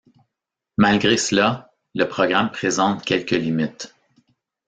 Malgré 0.77 1.15
cela, 1.15 1.69
le 1.93 2.05
programme 2.05 2.49
présente 2.49 3.05
quelques 3.05 3.29
limites. 3.29 3.93